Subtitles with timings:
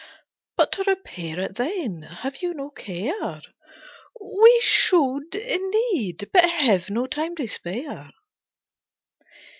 [0.57, 3.39] "But, to repair it, then, have you no care?"
[4.19, 8.09] "We should, indeed, but have no time to spare."